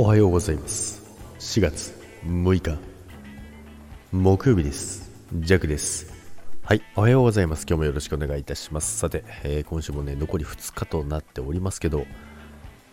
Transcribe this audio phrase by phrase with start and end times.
[0.00, 1.02] おはようございます。
[1.40, 1.92] 4月
[2.24, 2.78] 6日
[4.12, 5.12] 木曜日です。
[5.34, 6.10] ジャックです。
[6.62, 7.66] はいおはようございます。
[7.68, 8.96] 今日もよろしくお願いいたします。
[8.96, 12.06] さて、えー、今週もね残り2日となっておりますけど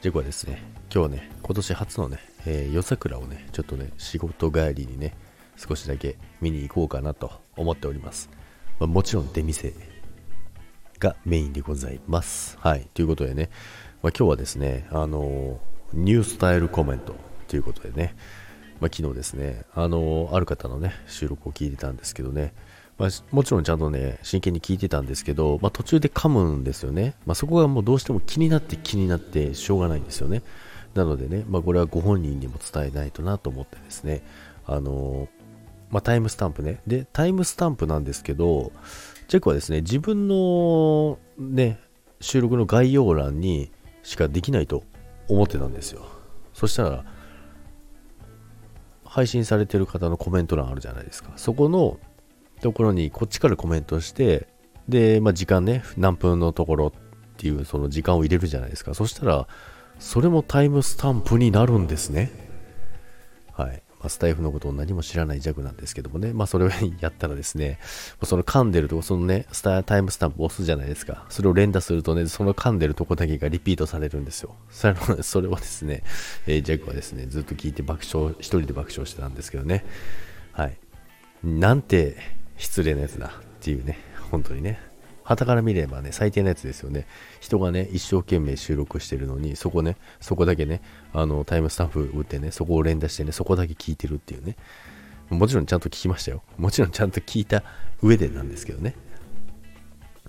[0.00, 0.62] ジャックはですね
[0.94, 5.16] 今日はね今年初のね、えー、夜桜をねちょっとね仕事帰りにね
[5.56, 8.30] 少しだけ見に行こうかなと思っております、
[8.78, 9.74] まあ、もちろん出店
[11.00, 12.56] がメインでございます。
[12.60, 13.50] はいということでね、
[14.04, 17.14] まあ、今日はですねあのーニュースタイルコメント
[17.48, 18.14] ということでね、
[18.80, 22.52] まあ、昨日ですね、あの、ある方のね、収録を聞いてたんですけどね、
[22.98, 27.14] まあ、もちろんちゃんとね、真剣に聞いてたんですけど、まあ、途中で噛むんですよね。
[27.26, 30.42] まあ、そこがもうどうしても気になって気になってしょうがないんですよね。
[30.94, 34.22] なのでね、まあ、これはご本人にも伝えないとなと思ってですね、
[34.66, 35.28] あの
[35.90, 36.80] まあ、タイムスタンプね。
[36.86, 38.72] で、タイムスタンプなんですけど、
[39.28, 41.78] チェックはですね、自分のね、
[42.20, 43.70] 収録の概要欄に
[44.02, 44.84] しかできないと
[45.32, 46.06] 思ってたんですよ。
[46.52, 47.04] そしたら
[49.04, 51.32] 配信されてる方のコメント欄あるじゃないですか。
[51.36, 51.98] そこの
[52.60, 54.48] ところにこっちからコメントして
[54.88, 56.92] で、まあ、時間ね何分のところっ
[57.36, 58.94] ていうその時間を入れるじゃないですか。
[58.94, 59.46] そしたら
[59.98, 62.51] それもタイムスタンプになるんですね。
[64.02, 67.78] まあ、スタイフのことを何も知らない弱なんですけどもね、まあ、それをやったらですね、
[68.24, 71.24] その噛んでるとこ、そのね、スタータイムスタンプ押すじゃないですか。
[71.28, 74.56] それを連打するとね、その噛んでるとこだけがリピートされるんですよ。
[74.70, 76.02] それをそれをですね、
[76.46, 79.84] えー、ジャックはですね、ずっと聞いて爆笑、一人で爆笑してたんですけどね。
[80.52, 80.76] はい。
[81.44, 82.16] なんて
[82.56, 83.30] 失礼なやつだっ
[83.60, 83.98] ていうね、
[84.30, 84.91] 本当にね。
[85.24, 87.06] 旗から見ればね、最低なやつですよね。
[87.40, 94.56] 人がね、一生懸命収録してるのに、そこね、そこだけね、あの、タイムスタンプ打ってね、そこを連打してね、そこだけ聞いてるっていうね。
[95.30, 96.42] もちろんちゃんと聞きましたよ。
[96.58, 97.62] もちろんちゃんと聞いた
[98.02, 98.94] 上でなんですけどね。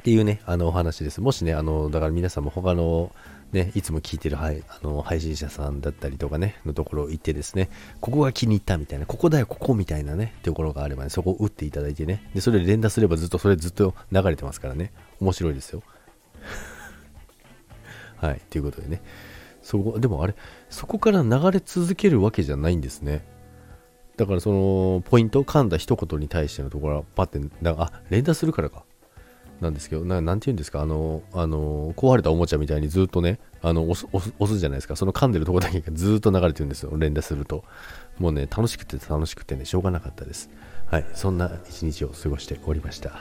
[0.00, 1.20] っていうね、あのお話です。
[1.20, 3.12] もしね、あの、だから皆さんも他の
[3.52, 7.68] ね、いつも聞いてる、はい、あの配信者さんだったりとかね、のところ行ってですね、
[8.00, 15.82] ここが気に入ったみたいな、ここだよ、ここみたいなね、ところがあればね、そこを打っていただいてね、で、それ連打すればずっと、それずっと流れてますからね、面白いですよ。
[18.16, 19.02] はい、ということでね、
[19.62, 20.34] そこ、でもあれ、
[20.70, 23.22] そこから流れ続けるわけじゃないんですね。
[24.16, 28.84] だからその、ポイント、噛んだ一言に対してのところは、パッて、あ、連打するからか。
[29.60, 37.64] なんですけど、ななんて言うんですか、あの、あの、壊れたおもちゃみたいにずっとね、あの、押す、押すじゃないですか、その噛んでるとこだけが ずっと流れてるんですよ、連打すると。
[38.18, 40.50] もうね、楽しくて楽しくてね、しょうがなかったです。
[40.86, 43.12] はい、そんな一日を過ごしておりました。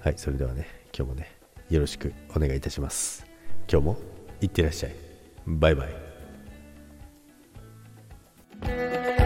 [0.00, 0.66] はい、それではね、
[0.96, 1.30] 今日もね、
[1.70, 3.26] よろしくお願いいたします。
[3.70, 3.96] 今日も、
[4.40, 4.94] いってらっしゃい。
[5.46, 5.86] バイバ
[9.20, 9.23] イ。